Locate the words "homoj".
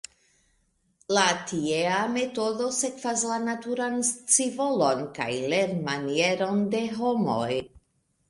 6.97-7.51